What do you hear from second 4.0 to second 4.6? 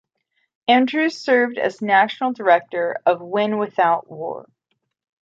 War.